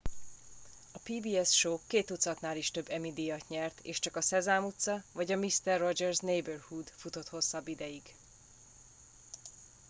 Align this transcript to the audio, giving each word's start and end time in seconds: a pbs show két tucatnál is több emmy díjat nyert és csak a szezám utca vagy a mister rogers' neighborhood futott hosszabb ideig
a 0.91 0.99
pbs 1.03 1.53
show 1.57 1.79
két 1.87 2.05
tucatnál 2.05 2.57
is 2.57 2.71
több 2.71 2.89
emmy 2.89 3.13
díjat 3.13 3.47
nyert 3.47 3.79
és 3.81 3.99
csak 3.99 4.15
a 4.15 4.21
szezám 4.21 4.65
utca 4.65 5.03
vagy 5.13 5.31
a 5.31 5.35
mister 5.37 5.79
rogers' 5.83 6.21
neighborhood 6.21 6.91
futott 6.95 7.27
hosszabb 7.29 7.67
ideig 7.67 8.13